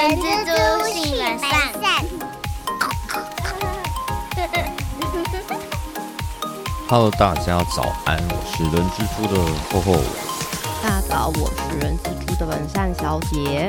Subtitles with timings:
[0.00, 1.50] 人蜘蛛性本善。
[6.88, 9.36] Hello，大家早安，我是人蜘蛛的
[9.70, 10.00] 厚厚。
[10.82, 13.68] 大家早，我是人蜘蛛的本善小姐。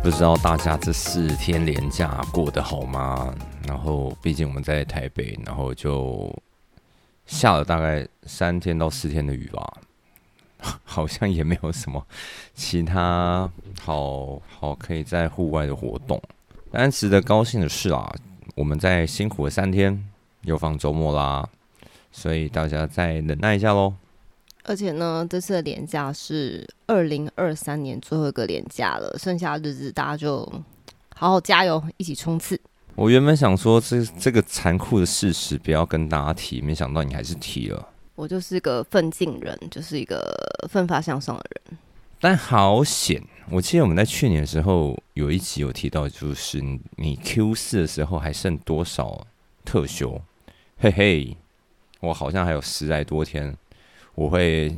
[0.00, 3.34] 不知道大家这四天连假过得好吗？
[3.66, 6.32] 然后，毕竟我们在台北，然后就
[7.26, 9.72] 下了大概三天到四天的雨吧，
[10.84, 12.04] 好像也没有什么
[12.54, 16.20] 其他好好可以在户外的活动。
[16.70, 18.12] 但值得高兴的是啊，
[18.54, 20.06] 我们在辛苦了三天，
[20.42, 21.48] 又放周末啦，
[22.10, 23.94] 所以大家再忍耐一下喽。
[24.64, 30.40] 而且呢，这次的年假是二零二三年最后一个年假了，剩下的日子大家就
[31.14, 32.60] 好好加油，一起冲刺。
[32.96, 37.88] 我原本想说这这个残酷的事实不要跟大家提，没想到你还是提了。
[38.16, 40.34] 我就是个奋进人，就是一个
[40.68, 41.78] 奋发向上的人。
[42.18, 46.60] 但好险，我记得我们在去年的时候有一集有提到，就是
[46.96, 49.26] 你 Q 四的时候还剩多少
[49.66, 50.20] 特休？
[50.78, 51.36] 嘿嘿，
[52.00, 53.54] 我好像还有十来多天。
[54.14, 54.74] 我会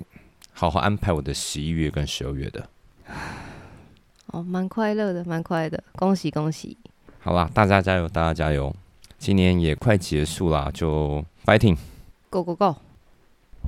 [0.53, 2.69] 好好安排我的十一月跟十二月的。
[4.33, 6.77] 哦，蛮快乐的，蛮快的，恭喜恭喜！
[7.21, 8.75] 好啦，大家加油，大家加油！
[9.17, 12.75] 今年也快结束啦，就 fighting，go go go！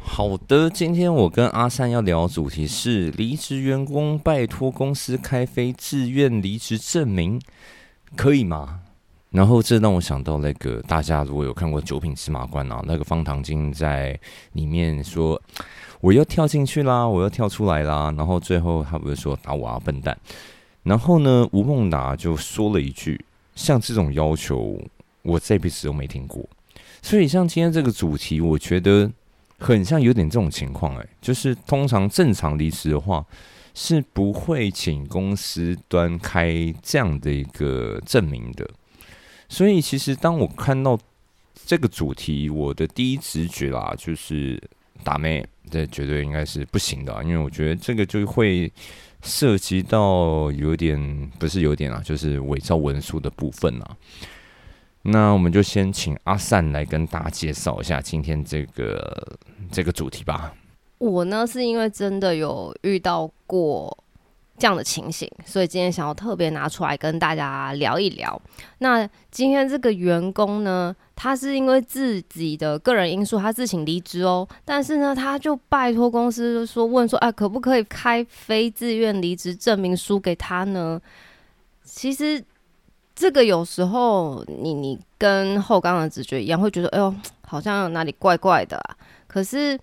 [0.03, 7.41] 好的，今天我跟阿三要聊的主题是离职员工拜托公司开非自愿离职证明，
[8.17, 8.81] 可以吗？
[9.31, 14.19] 然后这让我想到那个大家如果有看过《九品芝麻官》啊，那个方唐镜在
[14.55, 15.41] 里面说
[16.01, 20.19] 我要跳进去啦，我要跳出来啦，然后最后他不是说打我啊笨蛋，
[20.83, 24.79] 然后呢吴孟达就说了一句像这种要求
[25.23, 26.45] 我这辈子都没听过，
[27.01, 29.09] 所以像今天这个主题，我觉得
[29.61, 33.25] 很像有点这种情况，诶，就是通常正常离职的话
[33.75, 38.69] 是不会请公司端开这样的一个证明的。
[39.49, 40.99] 所以，其实当我看到
[41.67, 44.61] 这个主题，我的第一直觉啦，就是
[45.05, 48.73] 打妹，这绝对应该是不行的，因为我觉得这个就会
[49.23, 53.97] 涉及到有点不是有点啊，就是伪造文书的部分啊。
[55.03, 59.39] 那我们就先请阿善来跟大家介绍一下今天这个
[59.71, 60.55] 这个主题吧。
[60.99, 63.97] 我呢，是因为真的有遇到过。
[64.59, 68.39] 这样的情形，所以今天想要特别拿出来跟大家聊一聊。
[68.81, 74.47] 那今天这个员工呢，他是因为自己的个人因素，他自请离职哦。
[74.63, 81.01] 但是呢，他就拜托公司说，问说，哎，可不可以开非自愿离职证明书给他呢？
[81.83, 82.45] 其实
[83.21, 87.15] 这个有时候，你你跟后刚的直觉一样，会觉得，哎呦，
[87.47, 88.81] 好像哪里怪怪的。
[89.27, 89.79] 可是。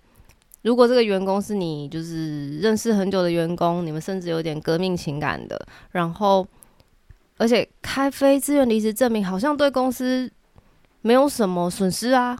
[0.62, 5.56] 如果这个员工是你就是认识很久的员工，你们甚至有点革命情感的，
[5.92, 6.46] 然后
[7.36, 10.30] 而且开非自愿离职证明好像对公司
[11.00, 12.36] 没有什么损失啊，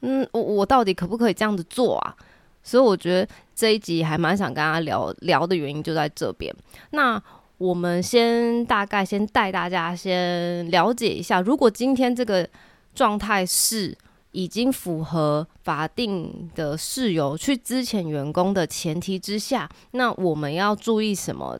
[0.00, 2.16] 嗯，我我到底可不可以这样子做啊？
[2.62, 6.52] 所以我觉得这一集还蛮想跟他聊聊的原因就在这边。
[6.90, 7.22] 那
[7.58, 12.48] 我们先大概先带大家先了解一下，如果今天这个
[12.94, 13.96] 状态是。
[14.32, 21.58] 已经符合法定的事由去资遣员工的前提之下，那我们要注意什么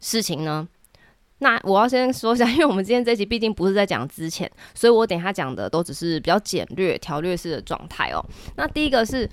[0.00, 0.68] 事情呢？
[1.38, 8.22] 那我要先说一下，因为我们今天这集毕竟不是在讲资遣，所以我等下讲的都只是比较简略条略式的状态哦。
[8.56, 9.26] 那第一个是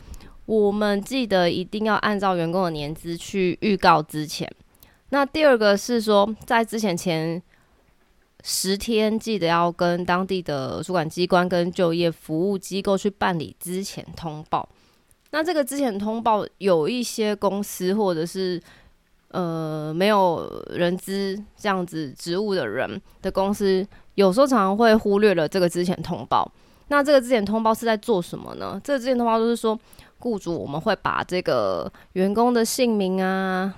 [0.46, 4.48] 我们记得一定要按照员工的年资去预告资遣。
[5.12, 7.42] 那第二个是说在之前前。
[8.44, 14.68] 十天记得要跟当地的主管机关跟就业服务机构去办理之前通报。
[15.30, 18.60] 那这个之前通报有一些公司或者是
[19.28, 23.86] 呃没有人资这样子职务的人的公司，
[24.16, 26.52] 有时候常常会忽略了这个之前通报。
[26.88, 28.82] 那这个之前通报是在做什么呢？
[28.84, 29.80] 这个资遣通报就是说，
[30.18, 33.72] 雇主我们会把这个员工的姓名啊、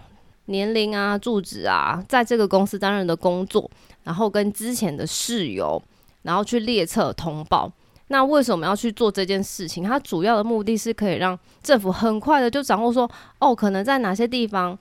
[0.45, 3.69] 年龄啊、住址啊，在这个公司担任的工作。
[4.03, 5.81] 然后跟之前的室友，
[6.23, 7.71] 然后去列册通报。
[8.07, 9.81] 那为什么要去做这件事情？
[9.81, 13.09] 它主要的目的是可以让政府很快的就掌握说，
[13.39, 14.77] 哦，可能在哪些地方，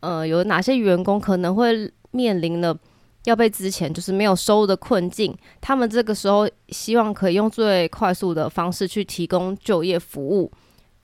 [0.00, 2.76] 呃，有哪些员工可能会面临了
[3.24, 5.34] 要被之前就是没有收入的困境。
[5.62, 10.52] 他们这个时候希望可以用最快速的方式去提供就业服务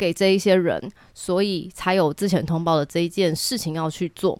[0.02, 4.36] 给这一些人，所以才有之前通报的这一件事情要去做。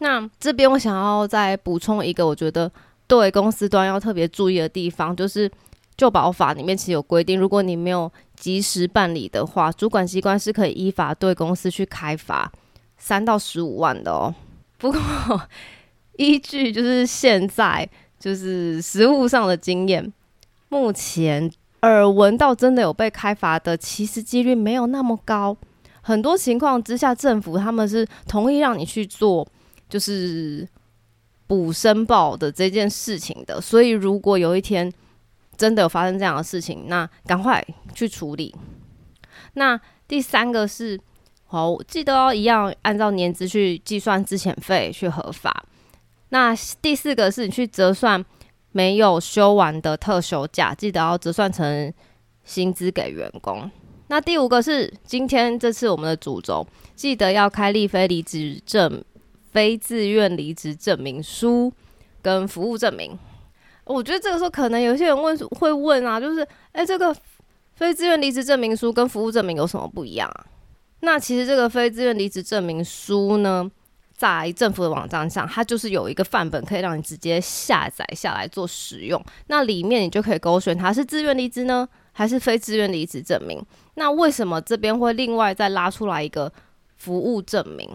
[0.00, 2.70] 那这边我想要再补充一个，我觉得
[3.06, 5.50] 对公司端要特别注意的地方，就是
[5.96, 12.52] 旧保法里面其实有规定，如果你没有及时办理的话，主管机关是可以依法对公司去开罚
[12.98, 14.34] 三到十五万的哦。
[14.76, 15.00] 不过
[16.18, 17.88] 依据就是现在
[18.18, 20.12] 就是实物上的经验，
[20.68, 21.50] 目前
[21.82, 25.56] 耳闻到真的有被开罚的，其实几率没有那么高。
[26.02, 29.46] 很多情况之下，政府他们是同意让你去做，
[29.88, 30.66] 就是
[31.46, 33.60] 补申报的这件事情的。
[33.60, 34.92] 所以，如果有一天
[35.56, 38.54] 真的有发生这样的事情，那赶快去处理。
[39.54, 39.78] 那
[40.08, 40.98] 第三个是，
[41.46, 45.64] 好，记得要一样按照年资去计算自遣费去合法。
[46.30, 48.24] 那第四个是你去折算
[48.72, 51.92] 没有休完的特休假，记得要折算成
[52.44, 53.70] 薪资给员工。
[54.08, 59.02] 那第五个是今天这次我们的主轴，记得要开立非离职证、
[59.52, 61.72] 非自愿离职证明书
[62.20, 63.16] 跟服务证明。
[63.84, 67.14] 我觉得这个时候可能有些人问会问啊，就是哎，这个
[67.74, 70.46] 非自愿离职证明书跟服务证明有什么不一样啊？
[71.00, 73.70] 那其实这个非自愿离职证明书呢，
[74.20, 79.24] 在政府的网站上，它就是有一个范本，可以让你直接下载下来做使用。
[79.46, 81.88] 那里面你就可以勾选它是自愿离职呢。
[82.12, 83.64] 还是非自愿离职证明？
[83.94, 86.52] 那为什么这边会另外再拉出来一个
[86.96, 87.88] 服务证明？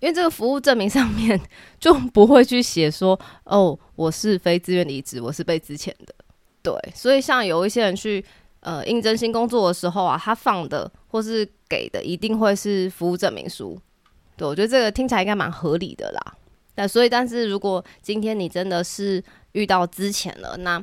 [0.00, 1.40] 因为这个服务证明上面
[1.78, 6.14] 就不会去写说哦，我是非自愿离职，我是被之前的。
[6.62, 8.24] 对，所以像有一些人去
[8.60, 13.78] 呃应征新工作的时候啊，他放的或是给的一定会是服务证明书。
[14.36, 16.34] 对，我觉得这个听起来应该蛮合理的啦。
[16.76, 19.22] 那所以，但是如果今天你真的是
[19.52, 20.82] 遇到之前了，那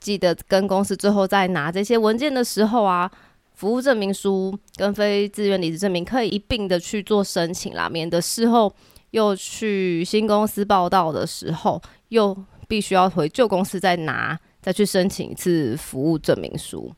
[0.00, 3.10] 记得跟公司最后再拿这些文件的时候啊，
[3.54, 8.72] 服务证明书跟非自愿离职证明可以一并的去做申请啦，免得事后
[9.10, 12.36] 又去新公司报道的时候，又
[12.66, 16.90] 必须要回旧公司再拿，再去申请一次服务证明书。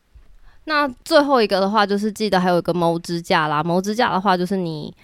[0.64, 3.60] 那最后一个的话，就是记得还有一个谋支架啦。
[3.62, 4.94] 谋支架的话，就是你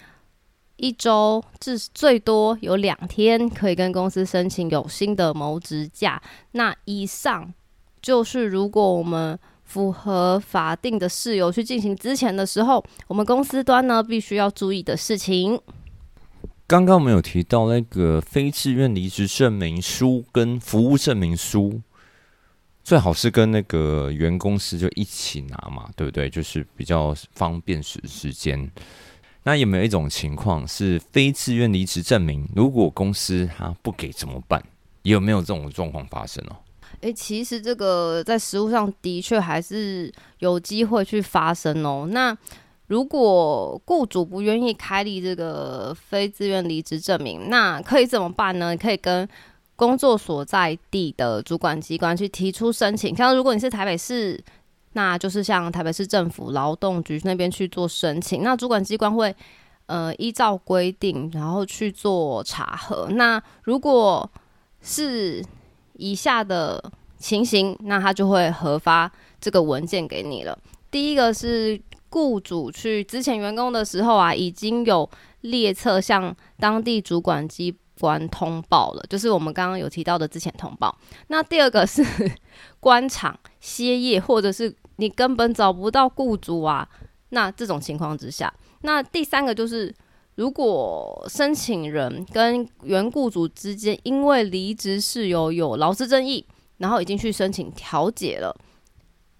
[0.77, 6.21] 一周至最多有两天可以跟公司申请有新的谋职假。
[6.53, 7.53] 那以上。
[7.99, 15.59] 就是如果我们符合法定的事由去进行之前的时候，我们公司端呢必须要注意的事情。
[16.67, 21.81] 刚刚我们有提到那个非自愿离职证明书跟服务证明书，
[22.81, 26.29] 最好是跟那个原公司就一起拿嘛，对不对？
[26.29, 28.71] 就是比较方便时时间。
[29.43, 34.61] 那有没有一种情况是非自愿离职证明，如果公司他不给怎么办？
[35.03, 36.55] 有没有这种状况发生哦？
[37.01, 42.07] 诶，其实这个在实物上的确还是有机会去发生哦。
[42.11, 42.35] 那
[42.87, 48.75] 如果雇主不愿意开立这个非自愿离职证明，那可以怎么办呢？
[48.75, 49.27] 可以跟
[49.75, 53.15] 工作所在地的主管机关去提出申请。
[53.15, 54.43] 像如果你是台北市，
[54.97, 59.33] 那就是像台北市政府劳动局那边去做申请，那主管机关会
[59.85, 63.07] 呃依照规定，然后去做查核。
[63.11, 64.27] 那如果
[64.81, 65.45] 是
[65.93, 66.83] 以下的
[67.19, 70.57] 情形，那他就会核发这个文件给你了。
[70.89, 71.79] 第一个是
[72.09, 75.07] 雇主去之前员工的时候啊，已经有
[75.41, 80.97] 列册向当地主管机关通报了，就是我们刚刚有提到的之前通报。
[81.27, 82.03] 那第二个是
[82.81, 86.87] 官场歇业，或者是你根本找不到雇主啊，
[87.29, 89.91] 那这种情况之下，那第三个就是。
[90.37, 96.45] 如果申请人跟原雇主之间因为离职事由有劳资争议，
[96.77, 98.55] 然后已经去申请调解了，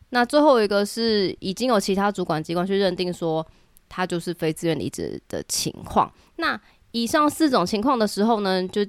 [0.09, 3.45] 那最后一个是已经有其他主管机关去认定说
[3.87, 6.59] 他就是非自愿离职的情况，那
[6.93, 8.83] 以上四种情况的时候呢，就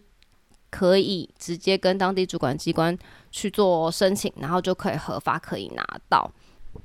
[0.70, 2.96] 可以直接跟当地主管机关
[3.30, 6.32] 去做申请，然后就可以合法可以拿到。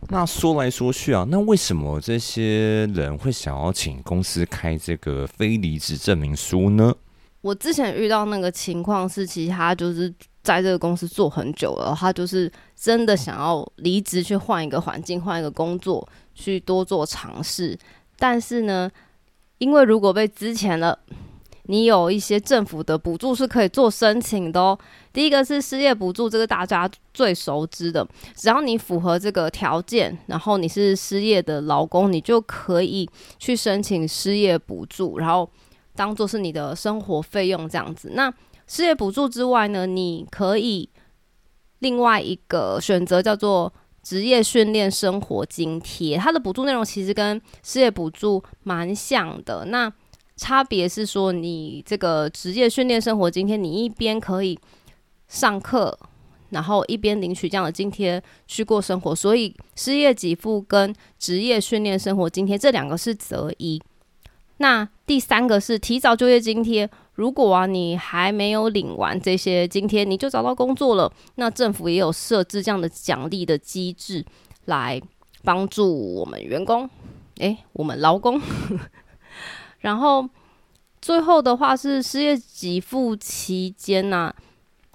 [0.09, 6.93] 那说来说去啊，那为什么这些人会想要请公司开这个非离职证明书呢？
[7.41, 17.77] 我之前遇到那个情况是，其实他就是在这个公司做很久了，他就是真的想要离职去换一个环境，换一个工作，去多做尝试。
[18.17, 18.89] 但是呢，
[19.57, 20.97] 因为如果被之前了。
[21.67, 24.77] 你有一些政府的补助是可以做申请的哦。
[25.11, 28.05] 第一个是失业补助，这个大家最熟知的，
[28.35, 35.49] 只要你符合这个条件，然后你是失业的劳工，你就可以去申请失业补助，然后
[35.95, 38.11] 当做是你的生活费用这样子。
[38.13, 38.33] 那
[38.67, 40.89] 失业补助之外呢，你可以
[41.79, 49.65] 另外一个选择叫做职业训练生活津贴，它的补助内容其实跟失业补助蛮像的。
[49.65, 49.91] 那
[50.35, 54.57] 差别是说，你这个职业训练生活津贴，你一边可以
[55.27, 55.97] 上课，
[56.49, 59.15] 然后一边领取这样的津贴去过生活。
[59.15, 63.81] 所以失业给付跟职业训练生活津贴这两个是择一。
[64.57, 66.89] 那第三个是提早就业津贴。
[67.13, 74.25] 如果啊你还没有领完这些津贴，你就找到工作了，那政府也有设置这样的奖励的机制
[74.65, 74.99] 来
[75.43, 76.89] 帮助我们员工，
[77.37, 78.41] 诶，我们劳工。
[79.83, 80.27] 然后
[80.99, 84.33] 最后的话是失业给付期间呢。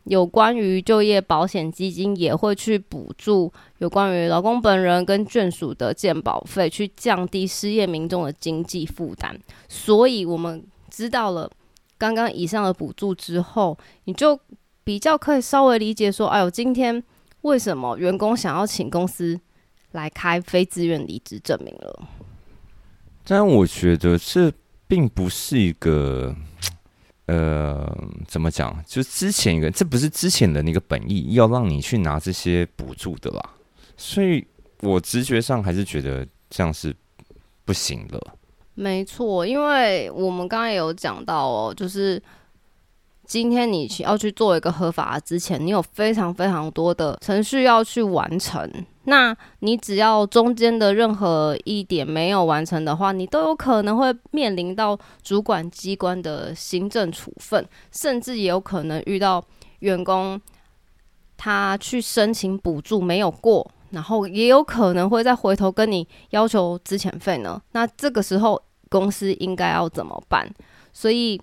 [0.04, 9.38] 有关于就业保险基金也会去补助有关于劳工本人跟眷属的健保费，去降低失业民众的经济负担。
[9.68, 11.50] 所以，我们知道了
[11.99, 14.40] 刚刚以上的补助之后，你就
[14.83, 17.04] 比较可以稍微理解说，哎呦，今天
[17.42, 19.38] 为什么员工想要请公司
[19.92, 22.09] 来开非自愿离职证明了？
[23.25, 24.50] 但我觉得这
[24.88, 26.35] 并不是一个。
[27.26, 27.87] 呃，
[28.26, 28.83] 怎么讲？
[28.87, 33.50] 就之前一个，这不是之前的那个本意，要让你去拿这些补助的啦。
[33.99, 34.42] 所以
[34.80, 36.97] 我直觉上还是觉得这样是
[37.66, 38.18] 不行的。
[38.75, 42.21] 没错，因为我们刚刚也有讲到哦，就是。
[43.26, 48.66] 今天你要去做一个合法之前，你有非常非常多的程序要去完成。
[49.09, 59.43] 那你只要中间的任何一点没有完成的话，你都有可能会面临到主管机关的行政处分，甚至也有可能遇到
[59.81, 60.41] 员工
[61.37, 67.61] 他去申请补助没有过，然后也有可能会再回头跟你要求资遣费呢。
[67.73, 70.49] 那这个时候公司应该要怎么办？
[70.93, 71.41] 所以。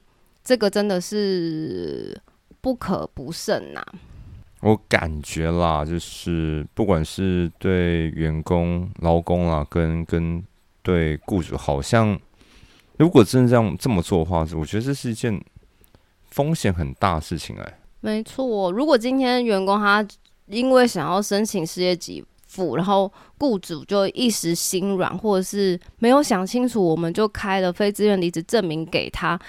[0.48, 2.16] 这个真的是
[2.62, 3.84] 不可不慎呐！
[4.66, 10.44] 我感觉啦，就是不管是对员工、劳工啊，跟跟
[10.82, 12.20] 对雇主，好像
[12.98, 15.40] 如果真的这样这么做的话，我觉得这是一件
[16.32, 17.78] 风险很大的事情哎。
[18.00, 20.04] 没错，如果今天员工他
[20.48, 29.40] 因为想要申请失业给付，然后雇主就一时心软，或者是没有想清楚，我们就开了非自愿离职证明给他。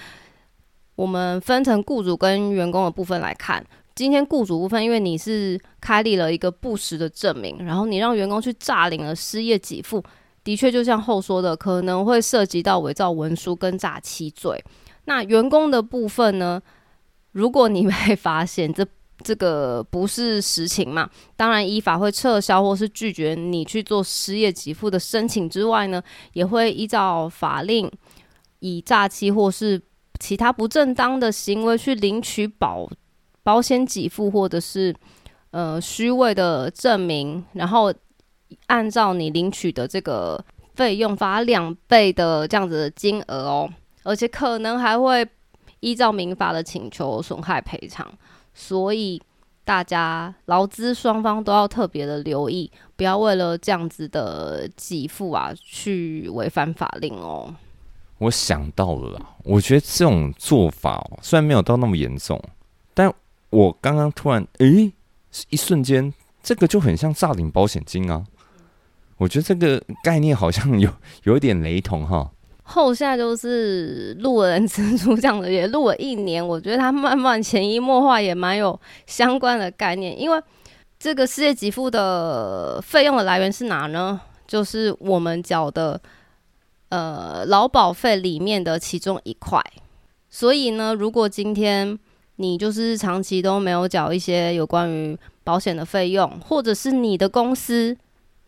[0.94, 3.64] 我们分成雇主跟员工的部分来看。
[3.96, 10.04] 今天雇主部分，因为你是开立了一个不实的证明，然后你让员工去诈领了失业给付，
[10.44, 14.62] 的确就像后说的，可能会涉及到伪造文书跟诈欺罪。
[15.06, 16.60] 那员工的部分呢？
[17.32, 18.86] 如果你被发现 这
[19.22, 26.02] 这个不是实情嘛，当然依法会撤销或是拒绝你去做失业给付的申请之外呢，
[26.34, 27.90] 也会依照法令
[28.58, 29.80] 以诈欺或是
[30.20, 32.86] 其他不正当的行为去领取保
[33.46, 34.92] 保险给付，或者是
[35.52, 37.94] 呃虚伪的证明，然后
[38.66, 43.72] 按照你领取的这个费用罚两倍的这样子的金额哦，
[44.02, 45.24] 而且可能还会
[45.78, 48.12] 依照民法的请求损害赔偿，
[48.52, 49.22] 所以
[49.64, 57.54] 大家劳资双方都要特别的留意，不要为了这样子的给付啊去违反法令哦。
[58.18, 62.42] 我想到了啦，我觉得这种做法虽然没有到那么严重，
[62.92, 63.12] 但
[63.56, 64.92] 我刚刚突然诶，
[65.48, 68.22] 一瞬间这个就很像诈领保险金啊！
[69.16, 70.90] 我觉得这个概念好像有
[71.24, 72.30] 有一点雷同哈。
[72.64, 80.42] 后下就是路人蜘蛛这样的，也录了一年，我觉得他慢慢潜移默化也蛮有相关的概念，因为
[80.98, 84.20] 这个世界给付的费用的来源是哪呢？
[84.46, 85.98] 就是我们缴的。
[86.88, 89.60] 呃，劳保费里面的其中一块，
[90.30, 91.98] 所以呢，如果今天
[92.36, 97.96] 你就是长期都没有缴一些有关于保险的费用，或者是你的公司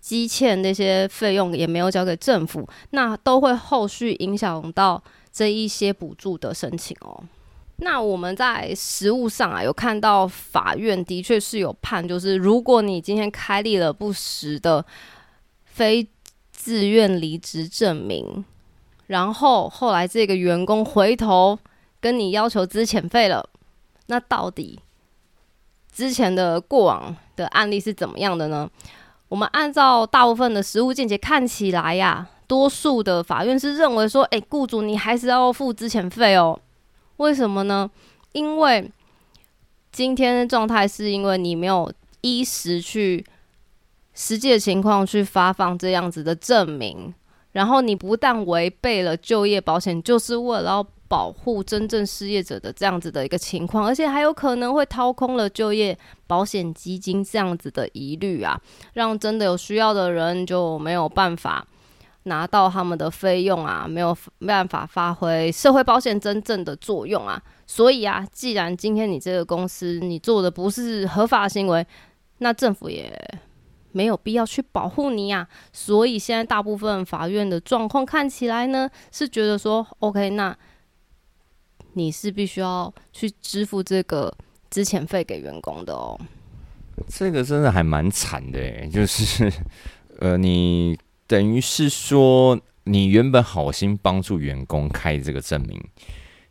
[0.01, 5.03] 积欠那些费用也没有交给政府，那都会后续影响到
[5.33, 7.23] 这一些补助的申请哦。
[7.77, 14.85] 那我们在实务上啊，有看到法院的确是有判，就是如果你今天开立了不实的
[15.65, 16.09] 非。
[16.51, 18.45] 自愿离职证明，
[19.07, 21.57] 然后后来这个员工回头
[22.01, 23.49] 跟你要求资遣费了，
[24.09, 24.79] 那到底
[25.91, 28.69] 之前的过往的案例是怎么样的呢？
[29.29, 36.61] 我们按照大部分的实务见解看起来呀，多数的法院是认为说，哎，雇主你还是要付之前费哦。
[37.17, 37.91] 为什么呢？
[38.33, 38.91] 因为
[39.91, 43.25] 今天的状态是因为你没有依时去。
[44.21, 47.15] 实际的情况去发放这样子的证明，
[47.53, 58.61] 然后你不但违背了就业保险就是为了要保护真正失业者的这样子的一个情况，而且还有可能会掏空了就业保险基金这样子的疑虑啊，
[58.93, 61.67] 让真的有需要的人就没有办法
[62.25, 67.43] 拿到他们的费用啊，没有没办法发挥社会保险真正的作用啊。
[67.67, 71.87] 所以啊，既然今天你这个公司你做的不是合法行为，
[72.39, 73.19] 那政府也。
[73.91, 75.49] 没有必要去保护你啊。
[75.73, 80.57] 所以现在大部分法院的状况看起来呢，是觉得说，OK，那
[81.99, 84.33] 你是必须要去支付这个
[84.71, 86.19] 资遣费给员工的哦。
[87.09, 89.53] 这个真的还蛮惨的， 就是
[90.21, 95.81] 呃，你等于是说，你原本好心帮助员工开这个证明，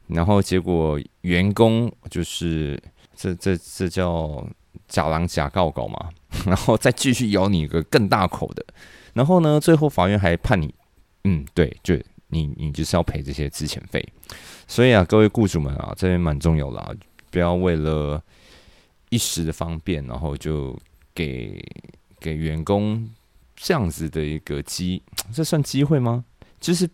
[0.08, 2.82] 然后结果员工就是
[3.16, 4.46] 这这这叫
[4.88, 6.10] 假狼假告告嘛，
[6.46, 8.66] 然后再继续咬你一个更大口的，
[9.14, 10.74] 然后呢，最后法院还判你，
[11.24, 11.96] 嗯，对，就
[12.30, 14.08] 你你就是要赔这些资遣费，
[14.68, 16.92] 所以啊，各位雇主们啊，这边蛮重要的啊，
[17.32, 18.22] 不要为了。
[19.10, 20.78] 一时的方便，然后就
[21.16, 21.64] 给
[22.20, 23.10] 给员工
[23.56, 25.02] 这样子的一个机，
[25.34, 26.26] 这算机会吗？
[26.60, 26.86] 就是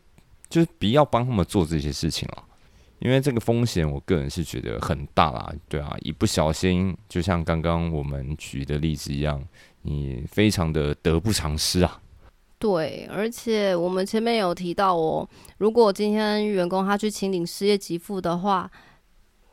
[0.47, 2.43] 就是不要帮他们做这些事情了，
[2.99, 5.51] 因为这个风险，我个人是觉得很大啦。
[5.67, 9.43] 对啊，一不小心，就像刚刚我们举的例子一样，
[9.81, 11.99] 你非常的得不偿失啊。
[12.63, 15.27] 对，而且我们前面有提到哦，
[15.57, 18.71] 如果今天员工他去请领失业给付的话，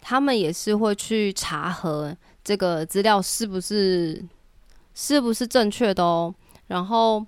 [0.00, 2.17] 他们也是会去查核。
[2.45, 4.25] 这个资料是不是
[4.95, 6.33] 是不是正确的哦？
[6.69, 7.26] 然后，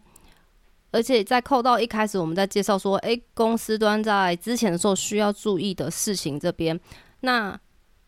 [0.93, 6.79] 而且在扣到一开始，我们在介绍说，哎，公司端在之前的时候需要注意的事情这边，
[7.23, 7.59] 那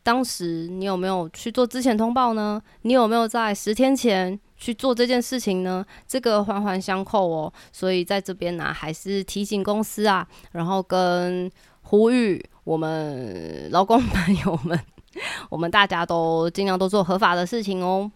[0.05, 2.63] 当时你有没有去做之前通报呢？
[2.83, 5.85] 你有没有在十天前去做这件事情呢？
[6.07, 7.53] 这个环环相扣哦。
[7.73, 11.51] 所以在这边呢，还是提醒公司啊，然后跟
[11.83, 14.79] 呼吁我们劳工朋友们。
[15.49, 18.11] 我们大家都尽量都做合法的事情哦。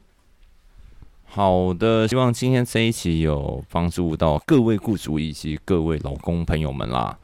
[1.25, 7.17] 好的，希望今天这一期有帮助到各位雇主以及各位老公朋友们啦。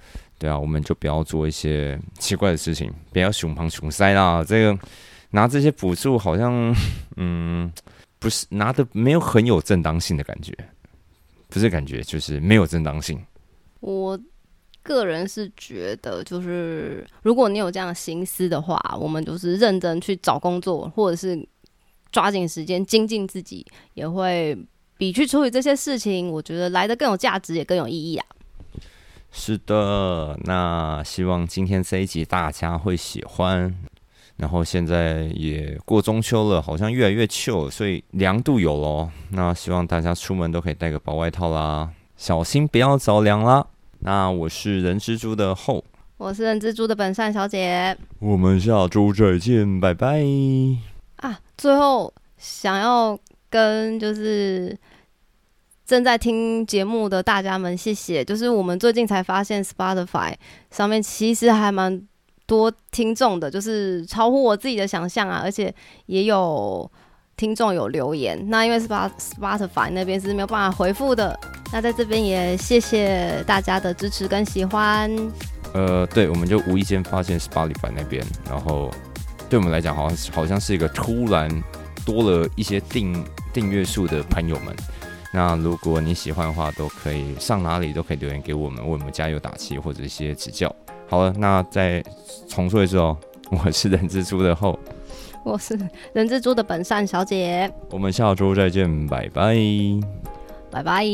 [0.45, 4.45] 对啊，我们就不要做一些奇怪的事情，不要熊胖熊塞啦。
[4.45, 4.79] 这个
[5.31, 6.53] 拿这些补助，好像
[7.17, 7.73] 嗯，
[8.19, 10.55] 不是拿的没有很有正当性的感觉，
[11.49, 13.19] 不是感觉就是没有正当性。
[13.81, 14.21] 我。
[14.83, 21.43] 个人是觉得，就是如果你有这样的心思的话，我们就是认真去找工作，或者是
[22.13, 24.55] 抓紧时间精进自己，也会
[24.99, 28.27] 比去处理这些事情，我觉得来的更有价值，也更有意义啊。
[29.37, 33.75] 是的，那希望今天这一集大家会喜欢。
[34.37, 39.11] 然后现在也过中秋了，好像越来越秋，所以凉度有咯。
[39.31, 43.67] 那希望大家出门都可以带个薄外套啦，小心不要着凉啦。
[44.01, 45.85] 那我是人蜘蛛的后，
[46.17, 50.25] 我是人蜘蛛的本善小姐，我们下周再见，拜拜。
[51.17, 53.19] 啊，最后想要
[53.51, 54.77] 跟就是
[55.87, 58.25] 正在听节目的大家们，谢谢。
[58.25, 60.35] 就是我们最近才发现，Spotify
[60.71, 62.03] 上面其实还蛮
[62.47, 65.75] 多听众的，就是超乎我自己的想象啊，而且
[66.07, 66.91] 也有。
[67.37, 71.37] 听众有留言，那因为是把 Spotify 那边是没有办法回复的，
[71.73, 75.11] 那在这边也谢谢大家的支持跟喜欢。
[75.73, 78.89] 呃，对，我们就无意间发现 Spotify 那边，然后
[79.51, 81.51] 对我们来讲，好像好像是一个突然
[82.07, 84.73] 多了一些订订阅数的朋友们。
[85.35, 90.73] 那如果你喜欢的话，都可以上哪里都可以留言给我们，为我们加油打气或者一些指教。
[91.09, 92.01] 好了，那再
[92.49, 93.19] 重说一次哦，
[93.51, 94.79] 我是人蜘蛛的后。
[95.43, 95.77] 我是
[96.13, 99.57] 人蜘蛛的本善小姐，我们下周再见，拜拜，
[100.71, 101.05] 拜拜。